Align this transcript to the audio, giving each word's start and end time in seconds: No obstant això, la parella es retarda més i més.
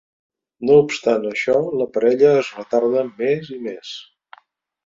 No 0.69 0.77
obstant 0.83 1.27
això, 1.31 1.57
la 1.81 1.87
parella 1.97 2.33
es 2.39 2.49
retarda 2.61 3.07
més 3.23 3.55
i 3.59 3.63
més. 3.71 3.93